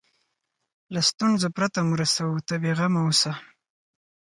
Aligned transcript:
له 0.93 1.01
ستونزو 1.09 1.47
پرته 1.57 1.79
مو 1.85 1.93
رسوو 2.01 2.45
ته 2.47 2.53
بیغمه 2.63 2.99
اوسه. 3.05 3.31